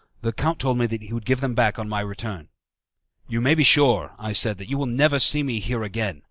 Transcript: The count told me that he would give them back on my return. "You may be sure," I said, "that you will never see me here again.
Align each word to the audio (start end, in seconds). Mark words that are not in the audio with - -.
The 0.23 0.33
count 0.33 0.57
told 0.57 0.79
me 0.79 0.87
that 0.87 1.03
he 1.03 1.13
would 1.13 1.27
give 1.27 1.41
them 1.41 1.53
back 1.53 1.77
on 1.77 1.87
my 1.87 1.99
return. 1.99 2.47
"You 3.27 3.39
may 3.39 3.53
be 3.53 3.61
sure," 3.63 4.15
I 4.17 4.33
said, 4.33 4.57
"that 4.57 4.67
you 4.67 4.79
will 4.79 4.87
never 4.87 5.19
see 5.19 5.43
me 5.43 5.59
here 5.59 5.83
again. 5.83 6.19